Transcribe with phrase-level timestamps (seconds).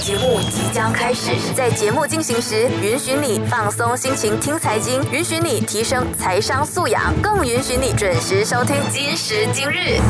[0.00, 10.00] 节目即将开始，在节目进行时，允许你放松心情听财经，允许你提升财商素养，更允许你准时收听今时今日。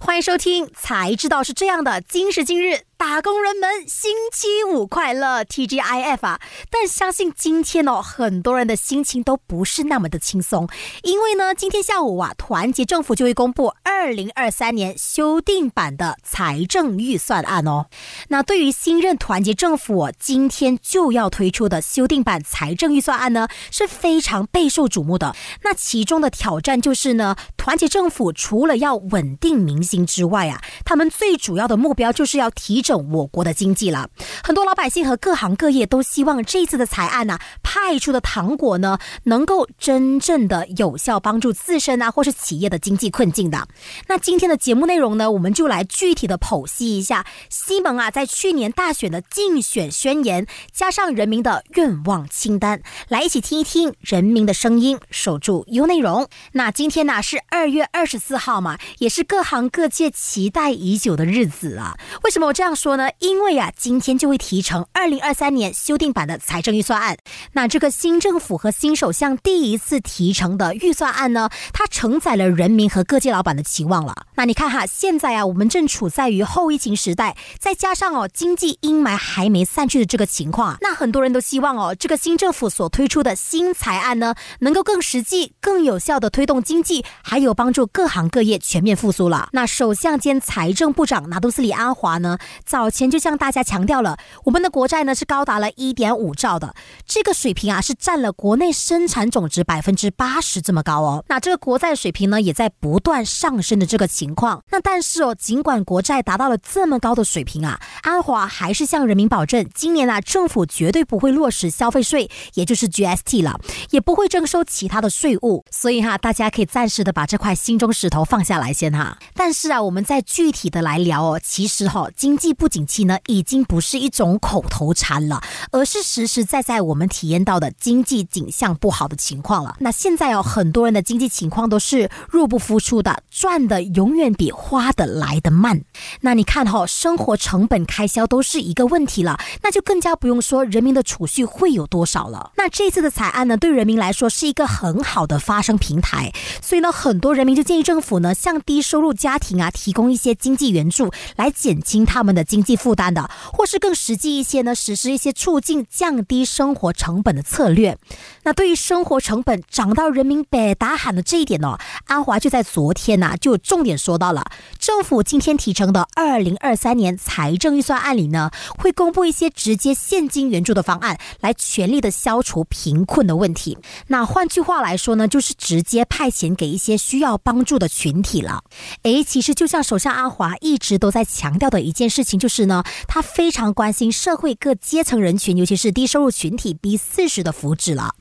[0.00, 2.00] 欢迎收听，才知道是这样的。
[2.00, 2.85] 今时今日。
[2.98, 10.66] 打工人们，星期五快乐！TGIF 啊，但相信今天哦，很多人的心情都不是那么的轻松，
[11.02, 17.86] 因为呢，今天下午啊，团结政府就会公布二零二三年修订版的财政预算案哦。
[18.28, 25.36] 那对于新任团结政府今天就要推出的修订版财政预算案呢，是非常备受瞩目的。
[25.62, 32.85] 那其中的挑战就是呢，团结政府除了要稳定民心之外啊，他们最主要的目标就是要提。
[32.94, 34.08] 我国的经济了，
[34.44, 43.66] 很多老百姓和各行各业都希望这次的财案呢派出的糖果呢，能够真正的有效帮助自身啊或是企业的经济困境的。
[44.06, 56.28] 那今天的节目内容呢，我们就来具体的剖析一下西蒙啊在去年大选的竞选宣言，加上人民的愿望清单，来一起听一听人民的声音，守住优内容。
[56.52, 61.96] 那今天呢是二月二十四号嘛，也是各行各界期待已久的日子啊。
[62.22, 62.75] 为什么我这样？
[62.76, 67.16] 说呢，因为啊，今天就会提成二零二三年修订版的财政预算案。
[67.54, 74.26] 那这个新政府和新首相第一次提成的预算案呢，它承载了人民和各界老板的期望了。
[74.36, 89.48] 那你看哈，现在啊，我们正处在于后疫情时代，再加上哦，经济阴霾还没散去的这个情况，那很多人都希望哦，这个新政府所推出的新财案呢，能够更实际、更有效的推动经济，还有帮助各行各业全面复苏了。
[89.52, 92.36] 那首相兼财政部长拿督斯里安华呢？
[92.66, 96.74] 早前就向大家强调了，我们的国债呢是高达了一点五兆的，
[97.06, 101.24] 这个水平啊是占了国内生产总值百分之八十这么高哦。
[101.28, 104.60] 那这个国债水平呢也在不断上升的这个情况。
[104.72, 115.64] 那但是哦，尽管国债达到了这么高的水平啊，安华还是向人民保证，今年啊政府绝对不会落实消费税，也就是 GST 了，也不会征收其他的税务。
[115.70, 119.18] 所以哈，大家可以暂时的把这块心中石头放下来先哈。
[119.34, 122.55] 但是啊，我们再具体的来聊哦，其实哈经济。
[122.56, 125.40] 不景气呢，已经不是一种口头禅了，
[125.70, 129.76] 而是实实在在我们体验到的经济景象不好的情况了。
[129.78, 135.82] 那现在哦，很多人的经济情况都是入不敷出的，赚的永远比花的来的慢。
[136.22, 142.52] 那你看哈，生活成本开销都是一个问题了，那就更加不用说人民的储蓄会有多少了。
[142.56, 152.45] 那这次的惨案呢，对人民来说是一个很好的发声平台，所以呢，很多人民就建议政府呢，向低收入家庭啊提供一些经济援助，来减轻他们的。
[152.46, 154.74] 经济负担的，或是更实际一些呢？
[154.74, 157.98] 实施一些促进降低生活成本的策略。
[158.44, 164.44] 那对于生活成本涨到人民北打喊的这一点呢，安华就在昨天呐就重点说到了，
[164.78, 173.76] 政府今天提成的二零二三年财政预算案里呢，会公布一些直接现金援助的方案，来全力的消除贫困的问题。
[174.06, 178.62] 那换句话来说呢，就是直接派钱给一些需要帮助的群体了。
[179.02, 182.35] 诶，其实就像首相阿华一直都在强调的一件事情。
[182.38, 188.14] 就是呢，他非常关心社会各阶层人群，尤其是低收入群体 B 四十的福祉了。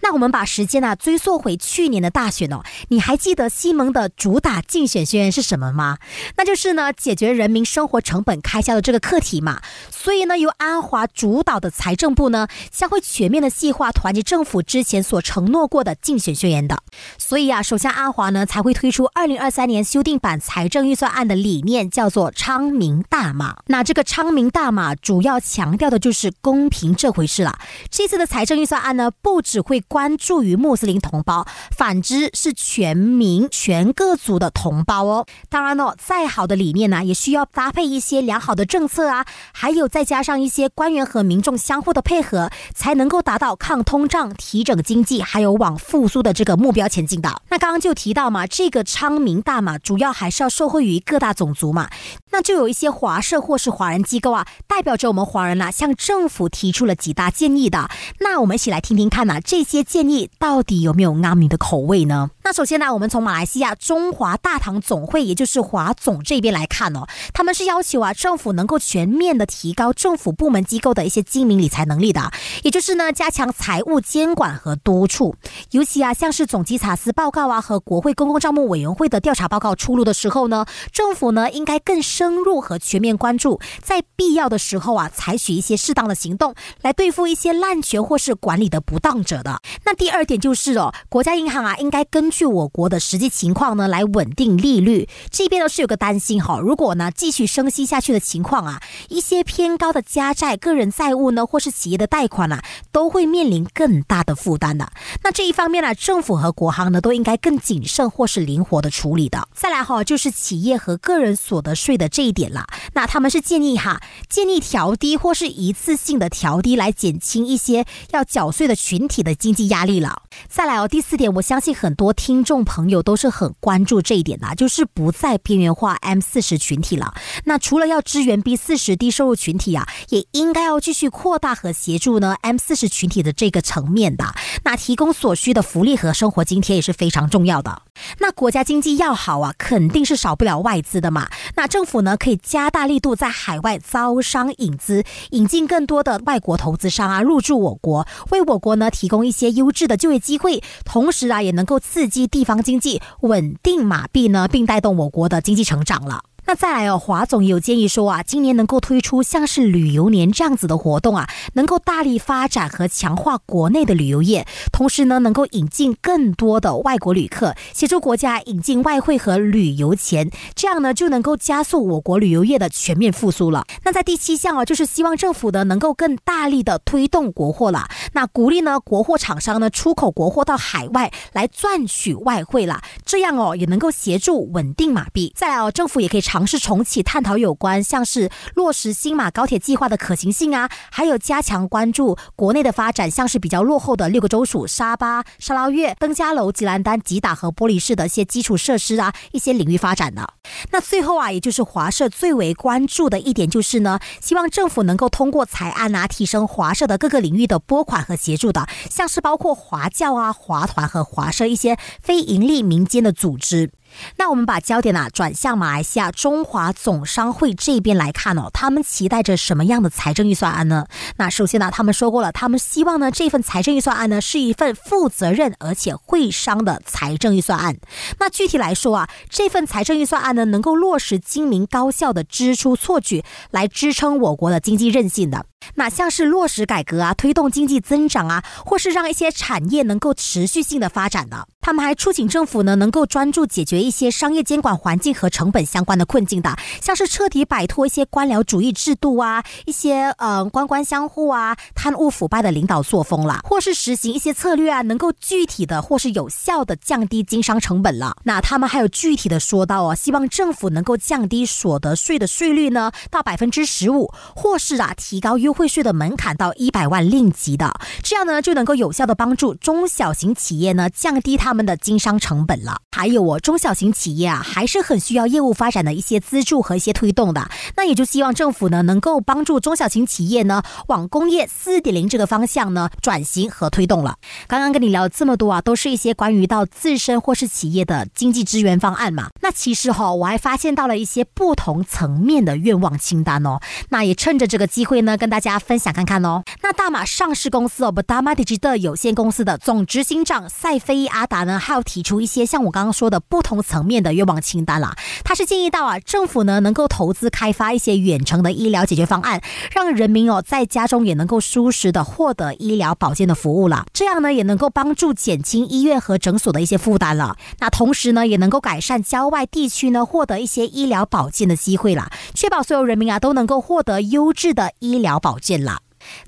[0.00, 5.98] 那我们把时间呢追溯回去年的大选哦，你还记得西蒙的主打竞选宣言是什么吗？
[6.36, 9.62] 那就是呢，解决人民生活成本开销的这个课题嘛。
[9.90, 16.82] 所以呢，由安华主导的财政部呢，将会全面的细化团结政府之前所承诺过的竞选宣言的。
[17.16, 23.56] 所以啊，首相安华呢，才会推出二零二三年修订版财政预算案的理念，叫做昌明大马。
[23.66, 27.58] 那这个昌明大马主要强调的就是公平这回事了。
[27.90, 35.26] 这次的财政预算案呢，不只会关注于穆斯林同胞，反之是全民全各族的同胞哦。
[35.48, 47.42] 当然了，再好的理念呢，也需要搭配一些良好的政策啊，还有再加上一些官员和民众相互的配合，才能够达到抗通胀、提整经济，还有往复苏的这个目标前进的。
[47.48, 51.88] 那刚刚就提到嘛，这个昌明大马主要还是要受惠于各大种族嘛，
[52.32, 57.90] 那就有一些华社或是华人机构啊，代表着我们华人呢，向政府提出了几大建议的。
[58.20, 62.30] 那我们一起来听听看呐，这些建议到底有没有阿米的口味呢？
[62.44, 72.32] 那首先呢，我们从马来西亚中华大唐总会，也就是华总这边来看哦，他们是要求啊，政府能够全面的提高政府部门机构的一些精明理财能力的，
[72.62, 75.34] 也就是呢，加强财务监管和督促。
[75.72, 83.31] 尤其啊，像是总稽查司报告啊和国会公共账目委员会的调查报告出炉的时候呢，政府呢应该更深入和全面关。
[83.32, 89.58] 关注，在必要的时候啊，采取一些适当的行动来对付一些滥权或是管理的不当者的。
[89.86, 95.08] 那第二点就是哦，国家银行啊，应该根据我国的实际情况呢，来稳定利率。
[95.30, 102.62] 这边呢是有个担心哈，如果呢继续升息下去的情况啊，一些偏高的家债、个人债务呢，或是企业的贷款啊，
[102.92, 104.92] 都会面临更大的负担的。
[105.24, 109.48] 那这一方面呢，政府和国行呢，都应该更谨慎或是灵活的处理的。
[109.54, 112.66] 再来哈，就是企业和个人所得税的这一点了。
[112.92, 120.22] 那他们是建议哈，建议调低或是一次性的调低，来减轻一些要缴税的群体的经济压力了。
[120.48, 127.14] 再来哦，第四点，我相信很多听众朋友都是很关注这一点的，就是不再边缘化 M 四十群体了。
[127.44, 134.34] 那除了要支援 B 四十低收入群体啊，也应该要继续扩大和协助呢 M 四十群体的这个层面的。
[134.64, 137.82] 那提供所需的福利和生活津贴也是非常重要的。
[138.18, 141.28] 那国家经济要好啊，肯定是少不了外资的嘛。
[141.56, 156.31] 那政府呢，可以加大力度在海外招商引资，引进更多的外国投资商啊入驻我国，为我国呢提供一些优质的就业机会，同时啊也能够刺激地方经济，稳定马币呢，并带动我国的经济成长了。
[156.52, 173.64] 那再来哦，华总有建议说啊，今年能够推出像是旅游年这样子的活动啊，能够大力发展和强化国内的旅游业，同时呢，能够引进更多的外国旅客，协助国家引进外汇和旅游钱，这样呢就能够加速我国旅游业的全面复苏了。
[173.84, 185.32] 那在第七项哦，就是希望政府的能够更大力的推动国货了，那鼓励呢国货厂商呢出口国货到海外来赚取外汇了，这样哦也能够协助稳定马币。
[185.34, 200.34] 再来哦，政府也可以尝试重启探讨有关像是落实新马高铁计划的可行性啊，还有加强关注国内的发展，像是比较落后的六个州属沙巴、沙捞越、登嘉楼、吉兰丹、吉打和玻璃市的一些基础设施啊，一些领域发展的。
[200.70, 213.70] 那最后啊，也就是华社最为关注的一点就是呢，希望政府能够通过财案啊，提升华社的各个领域的拨款和协助的，像是包括华教啊、华团和华社一些非盈利民间的组织。
[214.16, 220.86] 那我们把焦点啊转向马来西亚中华总商会这边来看哦，他们期待着什么样的财政预算案呢？
[221.16, 227.76] 那首先呢，他们说过了，他们希望呢这份财政预算案呢是一份负责任而且会商的财政预算案。
[228.18, 235.46] 那具体来说啊，这份财政预算案呢能够落实精明高效的支出措举，来支撑我国的经济韧性的。
[235.74, 241.46] 那像是落实改革啊，推动经济增长啊，或是让一些产业能够持续性的发展的。
[241.60, 258.16] 他们还促请政府呢，能够专注解决一些商业监管环境和成本相关的困境的，像是彻底摆脱一些官僚主义制度啊，一些呃官官相护啊、贪污腐败的领导作风啦，或是实行一些策略啊，能够具体的或是有效的降低经商成本了。
[258.24, 271.32] 那他们还有具体的说到哦，希望政府能够降低所得税的税率呢到百分之十五，或是啊提高优惠税的门槛到一百万令吉的，这样呢就能够有效的帮助中小型企业呢降低。
[271.42, 277.48] 他们的经商成本了，还有我中小型企业啊，还是很需要业务发展的一些资助和一些推动的。
[277.76, 284.16] 那也就希望政府呢，能够帮助中小型企业呢，往工业四点零这个方向呢转型和推动了。
[284.46, 289.30] 刚刚跟你聊这么多啊，都是一些关于到自身或是企业的经济支援方案嘛。
[289.40, 293.58] 那其实哈，我还发现到了一些不同层面的愿望清单哦。
[293.88, 296.42] 那也趁着这个机会呢，跟大家分享看看哦。
[296.62, 301.42] 那大马上市公司哦，不大马 Digital 有限公司的总执行长塞菲阿达。
[301.42, 304.94] 呢，还要提出一些像我刚刚说的不同层面的愿望清单啦。
[305.24, 309.42] 他是建议到啊，政府呢能够投资开发一些远程的医疗解决方案，
[309.72, 313.86] 让人民哦在家中也能够舒适的获得医疗保健的服务了。
[313.92, 317.36] 这样呢也能够帮助减轻医院和诊所的一些负担了。
[317.58, 325.78] 那同时呢也能够改善郊外地区呢获得一些医疗保健的机会啦，确保所有人民啊都能够获得优质的医疗保保健了。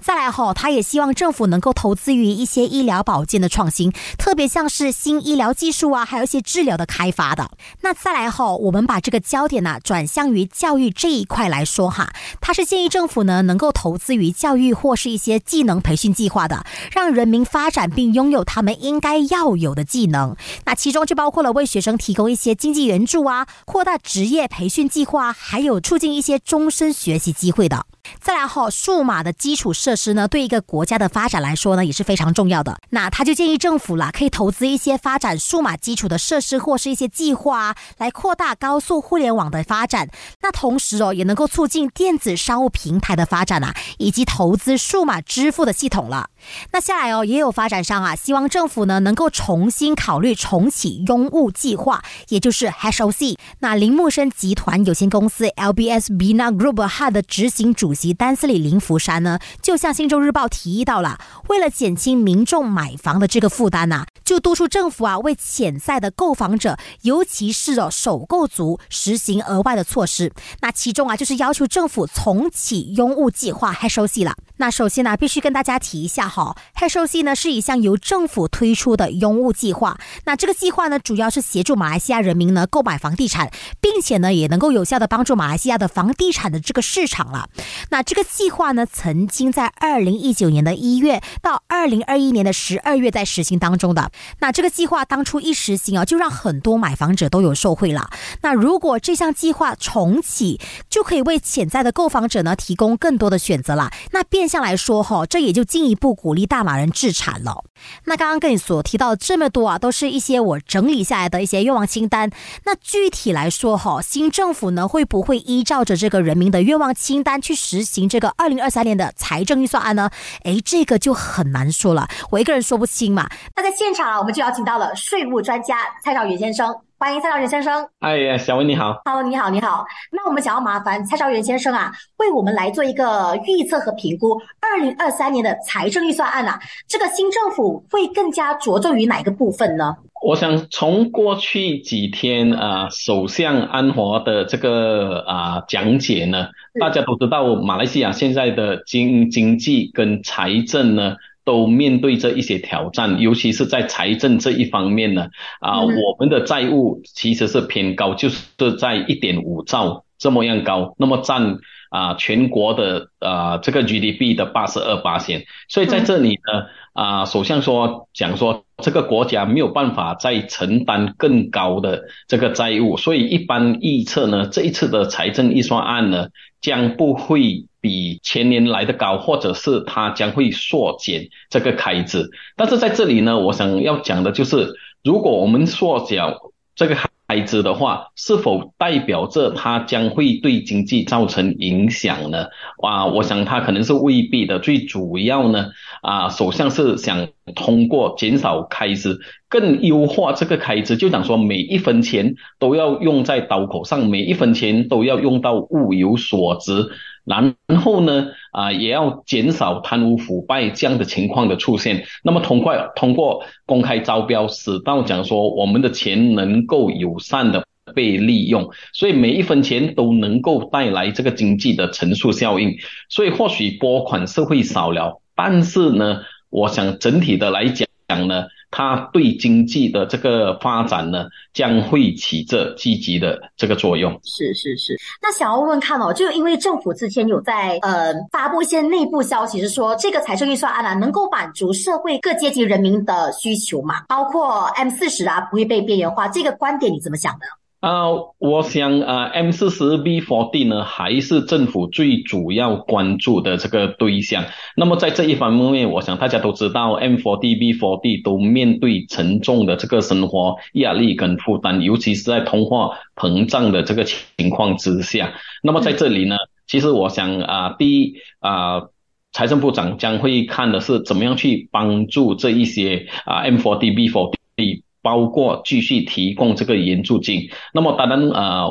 [0.01, 7.51] 再来后，他也希望政府能够投资于一些医疗保健的创新，特别像是新医疗技术啊，还有一些治疗的开发的。
[7.81, 20.37] 那再来后，我们把这个焦点呢转向于教育这一块来说哈，他是建议政府呢能够投资于教育或是一些技能培训计划的，让人民发展并拥有他们应该要有的技能。
[20.65, 27.85] 那其中就包括了为学生提供一些经济援助啊，扩大职业培训计划，还有促进一些终身学习机会的。
[28.21, 32.79] 再来哈，数码的基础设施呢，对一个国家的发展来说呢，也是非常重要的。
[32.91, 40.09] 那他就建议政府啦，可以投资一些发展数码基础的设施，或是一些计划啊，来扩大高速互联网的发展。
[40.43, 46.29] 那同时哦，也能够促进电子商务平台的发展啊，以及投资数码支付的系统了。
[46.73, 53.37] 那下来哦，也有发展商啊，希望政府呢能够重新考虑重启拥物计划，也就是 HOC。
[53.61, 70.33] 那林木生集团有限公司 LBS Bina Group 哈的执行主席丹斯里林福山呢，就向《新洲日报》提议到了，为了减轻民众买房的这个负担呐，就督促政府啊，为潜在的购房者，尤其是哦首购族实行额外的措施。
[70.61, 74.35] 那其中啊，就是要求政府重启拥物计划 HOC 了。
[74.57, 79.99] 那首先呢，必须跟大家提一下哈，HOC 呢是一项由政府推出的拥物计划。
[80.27, 87.49] 那这个计划呢，主要是协助马来西亚人民呢购买房地产，并且呢也能够有效的帮助马来西亚的房地产的这个市场了。
[87.91, 94.13] 那这个计划呢，曾经在二零一九年的一月到二零二一年的十二月在实行当中的。
[94.39, 98.09] 那这个计划当初一实行啊，就让很多买房者都有受惠了。
[98.43, 103.91] 那如果这项计划重启，就可以为潜在的购房者呢提供更多的选择了。
[104.13, 104.44] 那变。
[104.45, 107.65] 面向来说哈，这也就进一步鼓励大马人置产了。
[108.05, 112.31] 那刚刚跟你所提到这么多啊，都是一些我整理下来的一些愿望清单。
[112.65, 120.11] 那具体来说哈，新政府呢会不会依照着这个人民的愿望清单去实行这个二零二三年的财政预算案呢？
[120.43, 123.27] 哎，这个就很难说了，我一个人说不清嘛。
[123.57, 126.77] 那在现场啊，我们就邀请到了税务专家蔡兆元先生。
[127.05, 127.87] 欢迎蔡兆元先生。
[127.99, 129.03] 哎，小薇你好。
[129.05, 129.85] Hello，你好，你好。
[130.11, 136.59] 那我们想要麻烦蔡兆元先生啊，为我们来做一个预测和评估二零二三年的财政预算案啊，
[136.89, 139.95] 这个新政府会更加着重于哪个部分呢？
[140.23, 146.49] 我想从过去几天啊，首相安华的这个啊讲解呢，
[146.81, 151.17] 大家都知道马来西亚现在的经经济跟财政呢。
[151.45, 155.29] 都面对着一些挑战，尤其是在财政这一方面呢，
[155.61, 161.59] 啊，我们的债务其实是偏高，就是在一点五兆这么样高，那么占
[161.91, 176.29] 啊全国的啊这个 GDP 的八十二八线，所以在这里呢，啊，首相说讲说这个国家没有办法再承担更高的这个债务，所以一般预测呢，这一次的财政预算案呢
[176.65, 177.67] 将不会。
[177.85, 182.31] 比前年来的高，或者是它将会缩减这个开支。
[182.57, 186.35] 但是在这里呢，我想要讲的就是，如果我们缩小
[186.75, 192.47] 这个开支的话，是否代表着它将会对经济造成影响呢？
[192.83, 194.59] 啊，我想它可能是未必的。
[194.59, 195.71] 最主要呢，
[196.03, 206.91] 啊，首相是想通过减少开支，更优化这个开支，就讲说每一分钱都要用在刀口上，每一分钱都要用到物有所值。
[207.25, 212.05] 然后呢，啊，也要减少贪污腐败这样的情况的出现。
[212.23, 222.77] 那么，通过通过公开招标，使到讲说我们的钱能够友善的被利用，所以每一分钱都能够带来这个经济的乘数效应。
[223.09, 228.45] 所以或许拨款是会少了，但是呢，我想整体的来讲讲呢。
[228.77, 234.11] 它对经济的这个发展呢，将会起着积极的这个作用。
[234.25, 234.97] 是是是。
[235.23, 244.03] 那想要问问看哦，就因为政府之前有在呃发布一些内部消息，是说这个财政预算案啊，能够满足社会各阶级人民的需求嘛？
[244.09, 247.47] 包括 M 四十啊不会被边缘化，这个观点你怎么想的？
[247.85, 248.05] 啊，
[248.39, 254.47] 我想啊，M 四十 B forty 呢，还是政府最主要关注的这个对象。
[254.75, 265.35] 那么在这一方面，我想大家都知道，M forty B forty 都面对沉重的这个生活压力跟负担，尤其是在通货膨胀的这个情况之下。
[265.63, 266.37] 那么在这里呢，
[266.67, 268.85] 其实我想啊，第一啊，
[269.31, 274.85] 财政部长将会看的是怎么样去帮助这一些啊 M forty B forty。
[275.05, 278.69] 包括继续提供这个援助金，那么当然啊，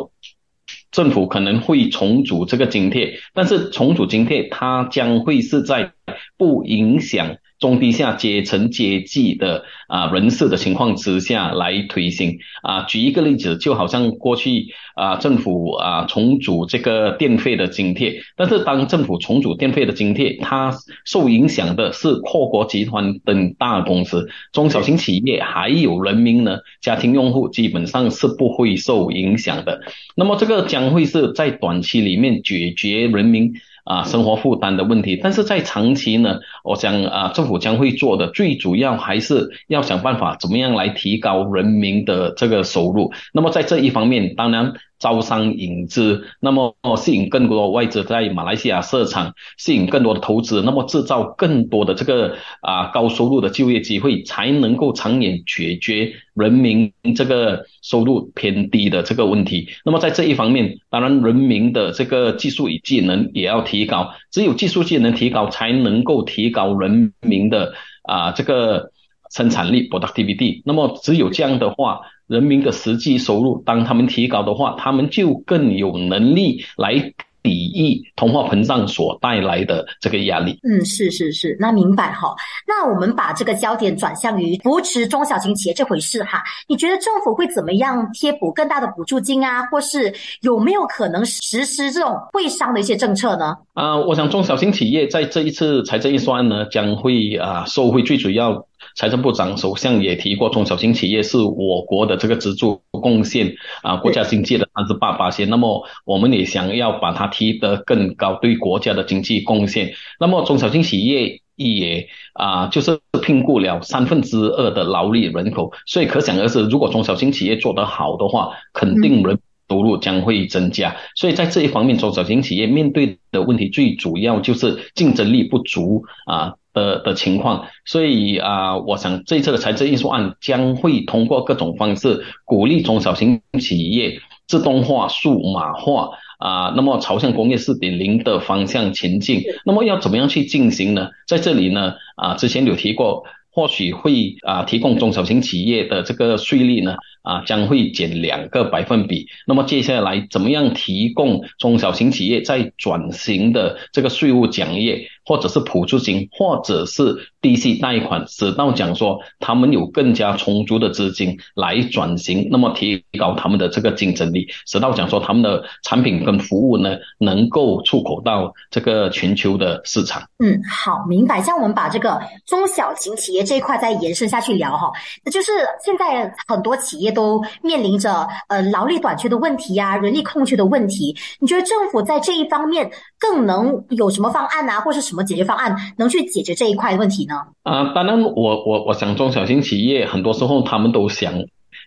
[0.92, 5.94] 政府可能会重组这个津贴，但是重组津贴它将会是在
[6.36, 7.38] 不影响。
[7.60, 20.74] 中低下阶层阶级的啊人士的情况之下来推行啊，举一个例子，就好像过去啊政府啊重组这个电费的津贴，但是当政府重组电费的津贴，它
[21.06, 29.82] 受影响的是跨国集团等大公司，中小型企业还有人民呢，家庭用户基本上是不会受影响的。
[30.16, 33.54] 那么这个将会是在短期里面解决人民。
[33.84, 43.12] 啊，生活负担的问题，但是在长期呢，我想啊，政府将会做的最主要还是要想办法怎么样来提高人民的这个收入。
[43.34, 44.74] 那么在这一方面，当然
[45.04, 59.68] 招商引资，那么吸引更多外资在马来西亚设厂，吸引更多的投资，那么制造更多的这个啊高收入的就业机会，才能够长远解决人民这个收入偏低的这个问题。
[59.84, 68.92] 那么在这一方面，当然人民的这个技术与技能也要提高，只有技术技能提高，才能够提高人民的啊这个
[69.30, 70.62] 生产力 productivity。
[70.64, 72.00] 那么只有这样的话。
[72.34, 77.14] 人民的实际收入，当他们提高的话，他们就更有能力来
[77.44, 80.58] 抵御通货膨胀所带来的这个压力。
[80.64, 82.34] 嗯，是是是，那明白哈。
[82.68, 86.42] 那我们把这个焦点转向于扶持中小型企业这回事哈。
[86.68, 90.12] 你觉得政府会怎么样贴补更大的补助金啊，或是
[90.42, 93.58] 有没有可能实施这种会商的一些政策呢？
[93.74, 98.66] 啊，我想中小型企业在这一次财政预算呢，将会啊受惠最主要。
[98.96, 105.50] 财政部长、首相也提过，中小型企业是我国的这个支柱贡献啊，国家经济的三十八八线。
[105.50, 109.94] 那么，我们也想要把它提得更高，对国家的经济贡献。
[110.20, 120.96] 那么，中小型企业也啊，就是聘雇了三分之二的劳力人口，所以可想而知，如果中小型企业做得好的话，肯定人收入将会增加。
[121.16, 126.56] 所以在这一方面，中小型企业面对的问题最主要就是竞争力不足啊。
[126.74, 139.44] 的的情况，所以啊，我想这一次的财政预算案将会通过各种方式鼓励中小型企业自动化、数码化啊，那么朝向工业四点零的方向前进。
[139.66, 141.10] 那么要怎么样去进行呢？
[141.28, 146.96] 在这里呢，啊，之前有提过，或许会啊提供中小型企业的这个税率呢。
[147.24, 149.28] 啊，将会减两个百分比。
[149.48, 170.22] 那么接下来怎么样提供中小型企业在转型的这个税务奖励，或者是补助金，或者是低息贷款，使到讲说他们有更加充足的资金来转型，那么提高他们的这个竞争力，使到讲说他们的产品跟服务呢能够出口到这个全球的市场。
[170.40, 171.42] 嗯，好，明白。
[171.42, 174.92] 像我们把这个中小型企业这一块再延伸下去聊哈，
[175.24, 175.54] 那就是
[175.86, 177.14] 现在很多企业。
[177.14, 181.16] 都面临着呃劳力短缺的问题呀，人力空缺的问题。
[181.40, 182.90] 你觉得政府在这一方面
[183.20, 187.36] 更能有什么方案啊，或者是什么解决方案能去解决这一块问题呢？
[187.62, 191.34] 啊，当然，我我我想中小型企业很多时候他们都想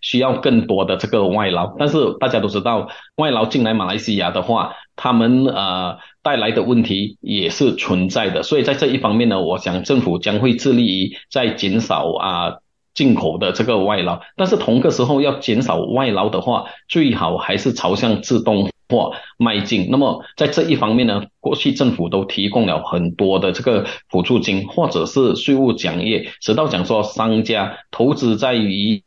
[0.01, 8.45] 需要更多的这个外劳，但是大家都知道，外劳进来马来西亚的话，他们呃带来的问题也是存在的。
[8.45, 12.53] 所以在这一方面呢，我想政府将会致力于在减少啊。
[12.97, 19.89] 进口的这个外劳，但是同个时候要减少外劳的话，最好还是朝向自动化迈进。
[19.91, 29.03] 那么在这一方面呢，过去政府都提供了很多的这个补助金或者是税务奖励，直到讲说商家投资在于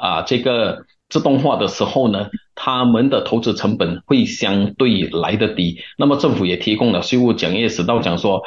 [0.00, 5.78] 啊这个自动化的时候呢，他们的投资成本会相对来的低。
[5.98, 8.42] 那么政府也提供了税务奖励，直到讲说。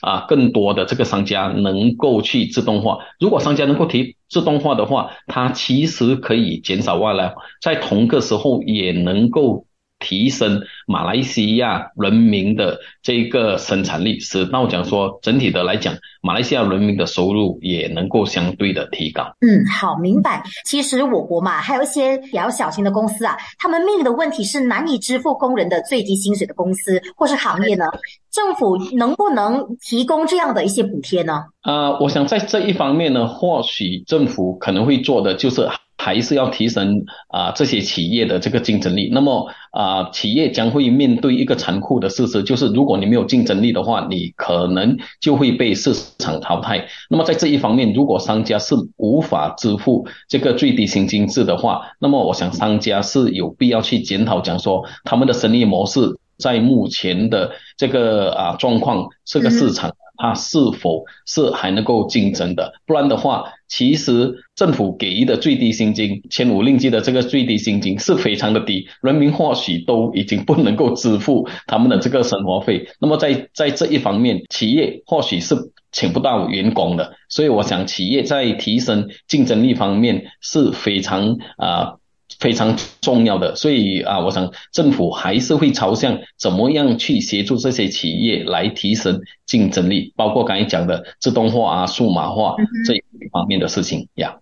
[0.00, 2.98] 啊，更多的这个商家能够去自动化。
[3.20, 9.66] 如果商家能够提自动化的话，它其实可以减少外来，在同个时候也能够。
[9.98, 19.24] 提升马来西亚人民的这个生产力，使到讲说整体的来讲，马来西亚人民的收入也能够相对的提高。
[19.40, 20.42] 嗯，好，明白。
[20.64, 27.86] 其实我国嘛，还有一些比较小型的公司啊，他们面临的问题是难以支付工人的最低薪水的公司或是行业呢，
[28.30, 31.44] 政府能不能提供这样的一些补贴呢？
[31.62, 35.66] 啊，我想在这一方面呢，或许政府可能会做的就是。
[36.06, 39.10] 还是要提升啊这些企业的这个竞争力。
[39.12, 46.86] 那么啊，企业将会面对一个残酷的事实，就是如果你没有竞争力的话，你可能就会被市场淘汰。
[47.10, 59.90] 那么在这一方面，如果商家是无法支付这个最低薪金制的话，那么我想商家是有必要去检讨，讲说他们的生意模式在目前的这个啊状况，这个市场。
[60.16, 62.72] 它是否是还能够竞争的？
[62.86, 72.88] 不然的话，其实政府给予的最低薪金，千五令吉的这个最低薪金是非常的低，人民或许都已经不能够支付他们的这个生活费。
[73.00, 75.54] 那么在在这一方面，企业或许是
[75.92, 77.12] 请不到员工的。
[77.28, 81.96] 所以我想，企业在提升竞争力方面是非常啊。
[82.38, 92.54] 非常重要的，所以啊，我想政府还是会朝向怎么样去协助这些企业来提升竞争力，包括刚才讲的自动化啊、数码化
[92.86, 94.36] 这一方面的事情呀。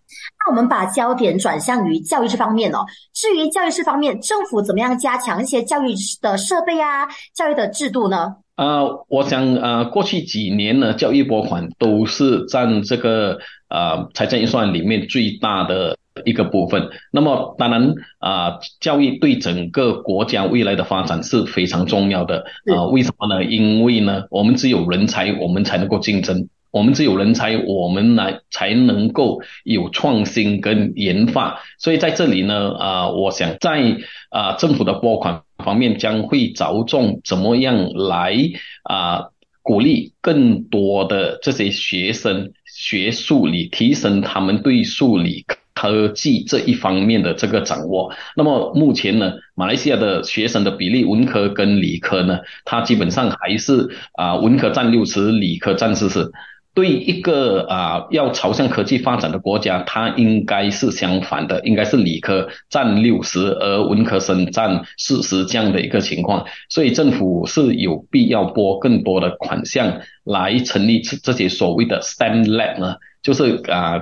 [0.46, 2.78] 那我们把焦点转向于教育这方面哦。
[3.14, 8.36] 至于教育这方面，政府怎么样加强一些教育的设备啊、教育的制度呢？
[8.56, 15.96] 呃，我想呃，过去几年呢，教育拨款都是占这个呃财政预算里面最大的。
[16.24, 16.88] 一个部分。
[17.12, 22.84] 那么当然啊，教育对整个国家未来的发展是非常重要的啊。
[22.86, 23.44] 为什么呢？
[23.44, 26.48] 因为呢，我们只有人才，我们才能够竞争。
[26.70, 31.60] 我们只有人才，我们来才能够有创新跟研发。
[31.78, 33.98] 所以在这里呢，啊，我想在
[34.30, 38.36] 啊政府的拨款方面将会着重怎么样来
[38.82, 39.26] 啊
[39.62, 45.44] 鼓励更多的这些学生学数理，提升他们对数理
[45.84, 48.10] 科技这一方面的这个掌握。
[48.34, 56.30] 那么目前呢，马来西亚的学生的比例，文科跟理科呢，它基本上还是啊文科占六十，理科占四十。
[56.72, 66.46] 对一个啊要朝向科技发展的国家，它应该是相反的，应该是理科占六十，而文科生占四十这样的一个情况。
[66.68, 74.00] 所以政府是有必要拨更多的款项来成立这这些所谓的 STEM lab 呢，就是啊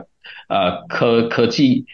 [0.49, 1.87] 呃科科技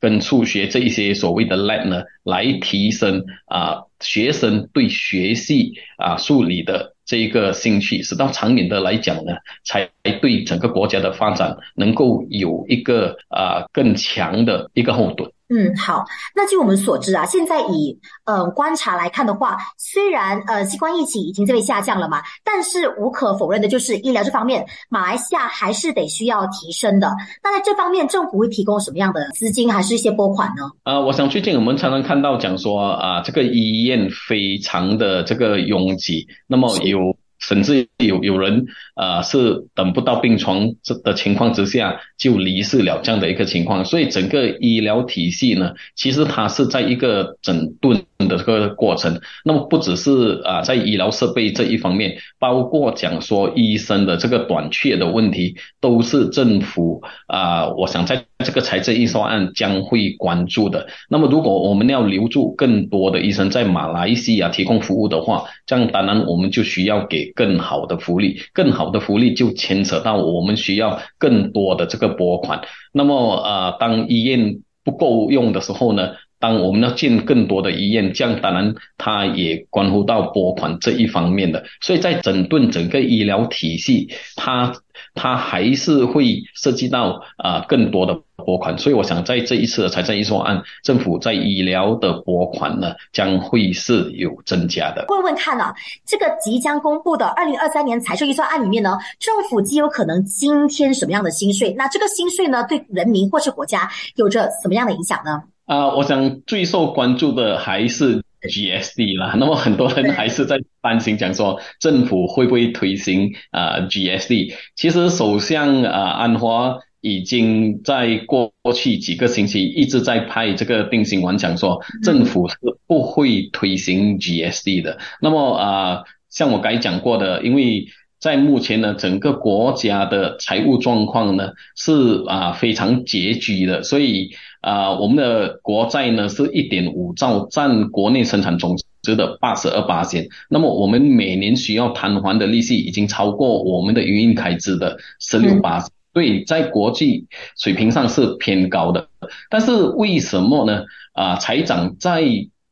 [0.00, 6.94] 跟数学这一些所谓的 lab 呢，来提升啊学生对学习啊数理的。
[7.06, 9.32] 这一个兴趣，使到长远的来讲呢，
[9.64, 9.90] 才
[10.20, 15.32] 对整个国家的发展能够有一个啊更强的一个后盾。
[15.52, 16.04] 嗯，好。
[16.34, 27.12] 那据我们所知啊，现在以呃观察来看的话，虽然呃新冠疫情已经这边下降了嘛，但是无可否认的就是医疗这方面，马来西亚还是得需要提升的。
[27.42, 30.70] 那在这方面，政府会提供什么样的资金，还是一些拨款呢？
[30.84, 37.16] 呃，我想最近我们常常看到讲说啊，这个医院非常的这个拥挤，那么有。
[37.40, 49.20] 甚至有有人啊是等不到病床这的情况之下就离世了这样的一个情况，所以整个医疗体系呢，其实它是在一个整顿的这个过程。
[49.44, 60.86] 那么不只是啊在医疗设备这一方面，包括讲说医生的这个短缺的问题，都是政府啊，我想在这个财政预算案将会关注的。
[61.08, 67.30] 那么如果我们要留住更多的医生在马来西亚提供服务的话，这样当然我们就需要给。
[67.40, 72.60] 更好的福利，更好的福利就牵扯到我们需要更多的这个拨款。
[72.92, 81.62] 那么，啊，当医院不够用的时候呢，当我们要建更多的医院，这样当然它也关乎到拨款这一方面的。
[81.80, 84.72] 所以在整顿整个医疗体系，它
[85.14, 88.18] 它还是会涉及到啊更多的。
[88.42, 95.04] 拨款，所以我想在这一次的财政预算案，政府在医疗的拨款呢，将会是有增加的。
[95.10, 95.74] 问问看啊，
[96.06, 101.74] 这个即将公布的二零二三年财政预算案里面呢，政府极有可能今天什么样的新税？
[101.76, 105.42] 那这个新税呢，对人民或是国家有着什么样的影响呢？
[105.70, 109.36] 啊，我想最受关注的还是 GSD 啦。
[109.38, 114.54] 那么很多人还是在担心，讲说政府会不会推行啊 GSD？
[114.74, 116.78] 其实首相啊安华。
[117.02, 122.56] 已经在过去几个星期一直在拍这个定心丸，讲说政府是
[122.86, 124.98] 不会推行 GSD 的。
[125.22, 127.86] 那么啊，像我刚才讲过的，因为
[128.20, 134.30] 在目前呢，整个国家的财务状况呢是啊非常拮据的，所以
[134.60, 140.28] 啊我们的国债呢是一点五兆，占国内生产总值的八十二八千。
[140.50, 145.82] 那么我们每年需要偿还的利息已经超过我们的营运开支的十六八。
[146.12, 149.08] 对，在国际水平上是偏高的，
[149.48, 150.82] 但是为什么呢？
[151.12, 152.22] 啊，财长在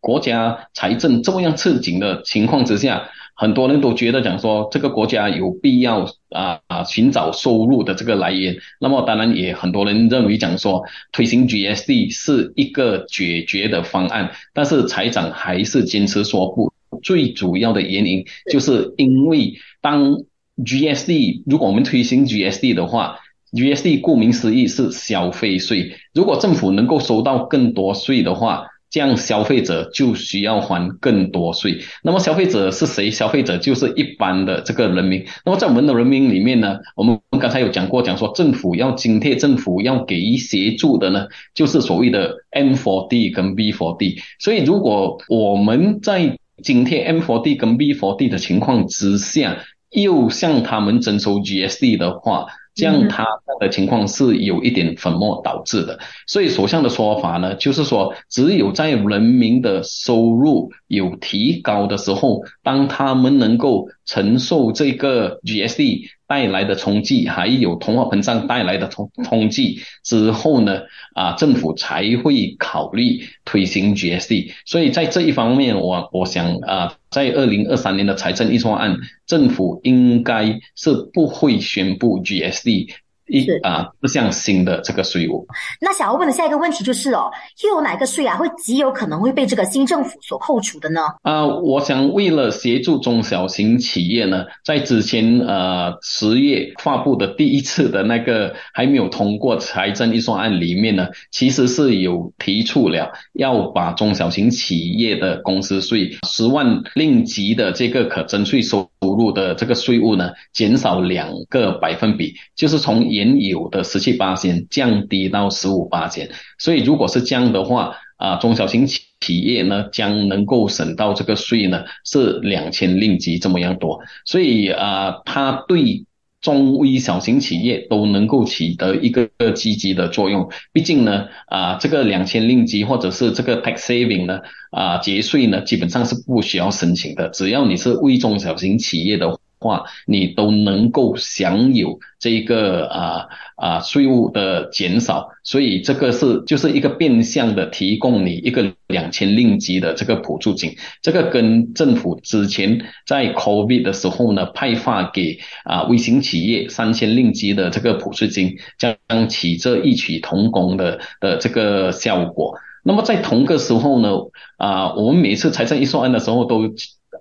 [0.01, 3.09] 国家财政这么样吃紧的情况之下，
[3.39, 8.57] 很多人都觉得讲说这个国家有必要啊啊寻找收入的这个来源。
[8.81, 16.73] 那么当然也很多人认为讲说推行 GSD 是一个解决的方案，但是财长还是坚持说不。
[17.03, 20.19] 最主要的原因就是因为当
[20.57, 23.21] GSD 如果我们推行 GSD 的话。
[23.51, 31.79] GSD 顾名思义是消费税，如果政府能够收到更多税的话，这样消费者就需要还更多税。
[32.03, 33.11] 那么消费者是谁？
[33.11, 35.25] 消费者就是一般的这个人民。
[35.45, 44.21] 那么在我们的人民里面呢，我们刚才有讲过，讲说政府要津贴，政府要给予协助的呢，就是所谓的 M4D 跟 B4D。
[44.39, 49.59] 所以如果我们在津贴 M4D 跟 B4D 的情况之下，
[49.91, 52.47] 又向他们征收 GSD 的话，
[52.79, 53.27] 这样他
[53.59, 70.83] 的情况是有一点粉末导致的，所以首相的说法呢，就是说只有在人民的收入有提高的时候，当他们能够承受这个 GSD 带来的冲击，还有通货膨胀带来的冲冲击之后呢，
[71.15, 74.53] 啊，政府才会考虑推行 GSD。
[74.67, 82.91] 所以在这一方面，我我想啊，在二零二三年的财政预算案，政府应该是不会宣布 GSD。
[83.29, 85.47] 一啊不像新的这个税务。
[85.81, 87.31] 那想要问的下一个问题就是哦，
[87.65, 91.01] 又有哪个税啊会极有可能会被这个新政府所扣除的呢？
[91.23, 116.31] 啊，我想为了协助中小型企业呢，在之前呃十月发布的第一次的那个还没有通过财政预算案里面呢，其实是有提出了要把中小型企业的公司税十万令吉的这个可征税收入的这个税务呢，减少两个百分比，就是从原有的十七八千降低到十五八千。
[116.59, 124.01] 所以如果是这样的话，啊，中小型企业呢将能够省到这个税呢是两千令吉这么样多。
[124.25, 126.05] 所以啊，它对。
[126.41, 130.49] 中微小型企业都能够起得一个积极的作用。
[130.73, 134.39] 毕竟呢，啊，这个两千令吉或者是这个 tax saving 呢，
[134.71, 137.29] 啊，节税呢，基本上是不需要申请的。
[137.31, 139.27] 只要你是微中小型企业的。
[139.61, 162.57] 话你都能够享有这一个啊啊税务的减少，所以这个是就是一个变相的提供你一个两千令吉的这个补助金，这个跟政府之前在 COVID 的时候呢派发给啊微型企业三千令吉的这个补助金，将起着异曲同工的的这个效果。
[162.85, 164.11] 那么在同个时候呢
[164.57, 166.75] 啊，我们每次财政预算案的时候都。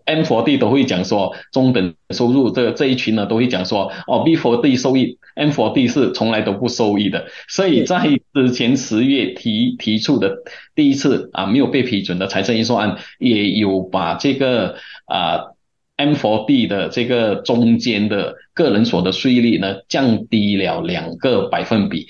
[0.08, 10.38] M 4 D 都会讲说中等收入这这一群呢都会讲说哦 B 4 D 收益 M 4 D 是从来都不收益的，所以在之前十月提提出的
[10.74, 15.52] 第一次啊没有被批准的财政预算案，也有把这个啊
[15.98, 22.08] M 4 D 的这个中间的个人所得税率呢降低了两个百分比。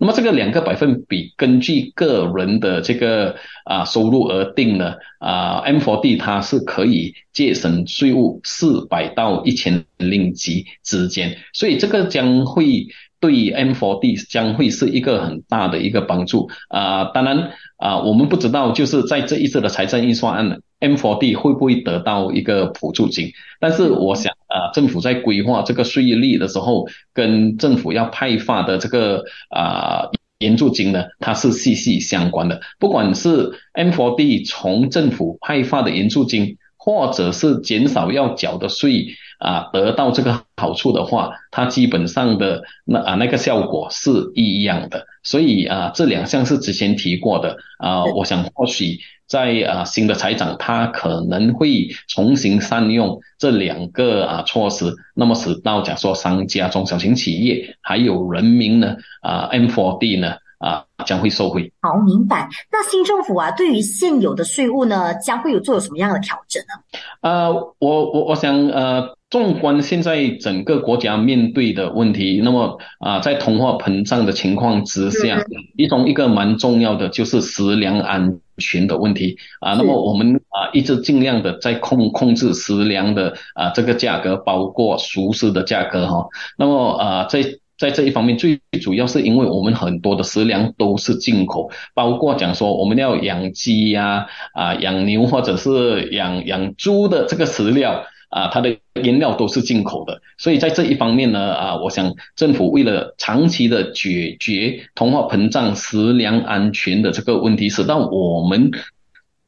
[0.00, 12.86] 那么这个两个百分比，根据个人的这个啊收入而定呢啊，M 4 D 它是可以节省税务四百到一千令吉之间，所以这个将会
[13.20, 17.04] 对 M 4 D 将会是一个很大的一个帮助啊。
[17.12, 20.88] 当然啊，我们不知道就是在这一次的财政预算案呢呢。
[20.90, 23.32] M 4 D 会不会得到一个补助金？
[23.60, 32.60] 但是我想啊，政府在规划这个税率的时候，跟政府要派发的这个啊援助金呢，它是息息相关的。
[32.78, 45.04] 不管是 M 4 D 从政府派发的援助金，或者是减少要缴的税啊，得到这个好处的话，它基本上的那啊那个效果是一样的。
[45.22, 48.98] 所以啊，这两项是之前提过的啊，我想或许。
[49.30, 61.72] 在啊，新的财长他可能会重新善用这两个啊措施，那么使到假说商家、中小型企业还有人民呢啊，M 4 D 呢啊将会受惠。
[61.80, 62.48] 好，明白。
[62.70, 67.28] 那新政府啊，对于现有的税务呢，将会有做有什么样的调整呢？
[67.28, 69.16] 呃，我我我想呃。
[69.30, 75.40] 纵观现在整个国家面对的问题，那么啊，在通货膨胀的情况之下，
[75.76, 79.74] 其中一个蛮重要的就是食粮安全的问题啊。
[79.74, 86.26] 那么我们啊一直尽量的在控控制食粮的啊这个价格，包括熟食的价格哈。
[86.58, 87.44] 那么啊在
[87.80, 98.04] 在这一方面，最主要是因为我们很多的食粮都是进口，包括讲说我们要养鸡呀啊养牛或者是养养猪的这个饲料。
[98.30, 108.70] 啊，它的原料都是进口的，所以在这一方面呢，啊，我想政府为了长期的解决通货膨胀、食粮安全的这个问题，使到我们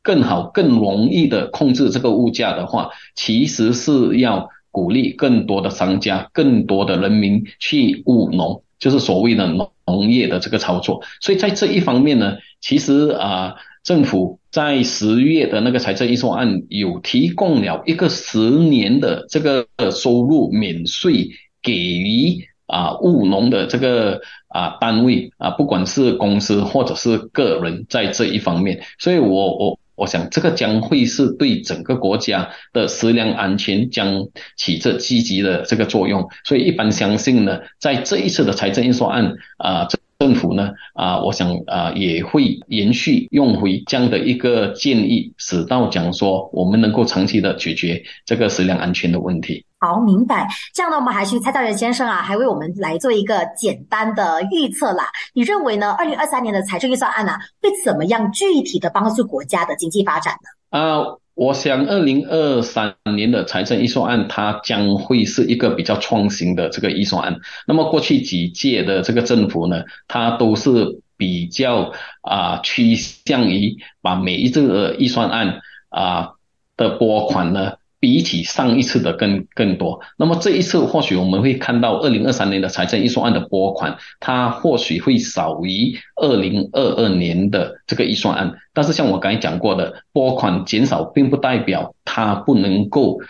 [0.02, 9.46] 更好、更容易的控制这个物价的话，其实是要鼓励更多的商家、更多的人民去务农，就是所谓的
[9.86, 11.04] 农业的这个操作。
[11.20, 13.54] 所以在这一方面呢，其实啊。
[13.84, 21.30] 政府在十月的那个财政预算案有提供了一个十年的这个收入免税
[21.60, 39.86] 给予啊务农的这个啊单位啊，不管是公司或者是个人，在这一方面，所以我我我想这个将会是对整个国家的食粮安全将起着积极的这个作用，所以一般相信呢，在这一次的财政预算案啊。
[40.22, 49.66] 政府呢啊，我想啊也会延续用回这样的一个建议，使到讲说我们能够长期的解决这个食粮安全的问题。
[49.80, 50.46] 好，明白。
[50.72, 55.10] 这样呢，我们还是蔡兆元先生啊，还为我们来做一个简单的预测啦。
[55.34, 55.90] 你认为呢？
[55.98, 60.78] 二零二三年的财政预算案呢，会怎么样具体的帮助国家的经济发展呢？
[60.78, 61.02] 啊。
[61.34, 67.40] 我想，二零二三年的财政预算案，它将会是一个比较创新的这个预算案。
[67.66, 76.32] 那么，过去几届的这个政府呢，它都是比较啊趋向于把每一个预算案啊
[76.76, 80.00] 的拨款呢比起上一次的更更多。
[80.18, 88.54] 那么这一次或许我们会看到二零二三年的财政预算案的拨款，它或许会少于二零二二年的这个预算案。
[88.74, 93.20] 但是像我刚才讲过的，拨款减少并不代表它不能够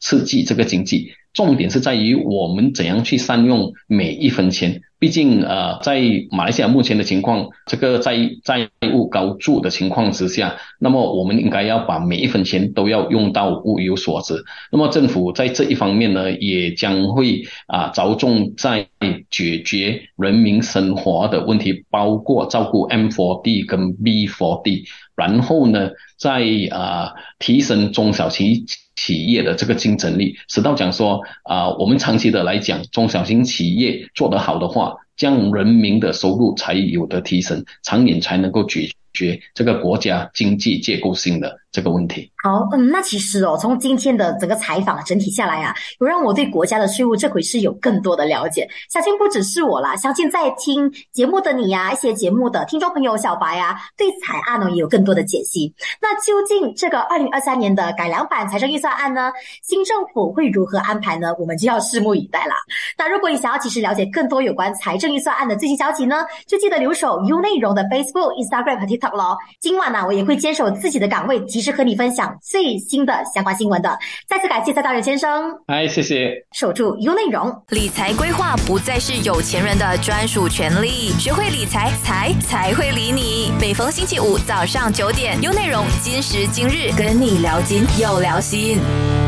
[0.00, 1.12] 刺激这个经济。
[1.32, 4.82] 重点是在于我们怎样去善用每一分钱。
[4.98, 14.44] 毕竟，呃，在马来西亚目前的情况，这个债债务高筑的情况之下，那么我们应该要把每一分钱都要用到物有所值。
[14.70, 18.86] 那么政府在这一方面呢，也将会啊着重在
[19.28, 24.84] 解决人民生活的问题，包括照顾 M4D 跟 B4D，
[25.16, 25.90] 然后呢，
[26.22, 41.58] 在啊提升中小企企业的这个竞争力，使到讲说啊，我们长期的来讲，中小型企业做得好的话，将人民的收入才有的提升，长远才能够解决这个国家经济结构性的。
[41.72, 48.68] 这个问题好，嗯，那其实哦，从今天的整个采访整体下来啊，有让我对国家的税务这回事有更多的了解。
[48.90, 55.72] 相信不只是我啦，相信在听节目的你呀，一些节目的听众朋友小白啊，对财案呢也有更多的解析。
[55.98, 61.34] 那究竟这个二零二三年的改良版财政预算案呢，新政府会如何安排呢？
[61.38, 62.56] 我们就要拭目以待啦。
[62.96, 69.36] 那如果你想要及时了解更多有关财政预算案的最新消息呢，就记得留守 U 内容的 Facebook、Instagram 和 TikTok 咯。
[69.60, 73.98] 今晚呢，我也会坚守自己的岗位，及时和你分享最新的相关新闻的。
[74.28, 76.32] 再次感谢蔡大人先生，哎，谢谢。
[76.52, 83.52] 守住 U 内容，理财规划不再是有钱人的专属权利，学会理财，财才会理你。
[83.60, 89.21] 每逢星期五早上九点，U 内容今时今日跟你聊金又聊心。